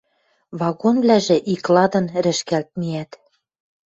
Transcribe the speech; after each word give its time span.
Вагонвлӓжӹ 0.59 1.37
икладын 1.53 2.05
рӹшкӓлт 2.23 2.69
миӓт. 2.79 3.11